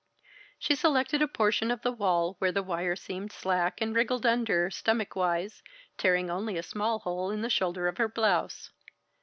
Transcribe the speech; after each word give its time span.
She 0.57 0.73
selected 0.73 1.21
a 1.21 1.27
portion 1.27 1.69
of 1.69 1.83
the 1.83 1.91
wall 1.91 2.35
where 2.39 2.51
the 2.51 2.63
wire 2.63 2.95
seemed 2.95 3.31
slack, 3.31 3.79
and 3.79 3.95
wriggled 3.95 4.25
under, 4.25 4.71
stomach 4.71 5.15
wise, 5.15 5.61
tearing 5.95 6.27
only 6.27 6.57
a 6.57 6.63
small 6.63 6.97
hole 7.01 7.29
in 7.29 7.43
the 7.43 7.51
shoulder 7.51 7.87
of 7.87 7.97
her 7.99 8.07
blouse. 8.09 8.71